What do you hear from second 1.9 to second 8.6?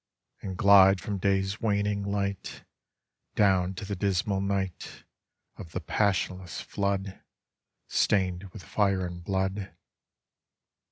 light Down to the dismal night Of the passionless flood, Stained